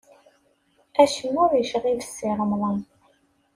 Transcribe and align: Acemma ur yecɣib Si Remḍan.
Acemma 1.01 1.39
ur 1.45 1.51
yecɣib 1.55 1.99
Si 2.05 2.29
Remḍan. 2.37 2.79